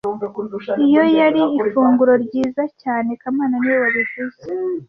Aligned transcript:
Iyo 0.87 1.03
yari 1.19 1.41
ifunguro 1.61 2.13
ryiza 2.23 2.63
cyane 2.81 3.11
kamana 3.21 3.55
niwe 3.61 3.77
wabivuze 3.83 4.41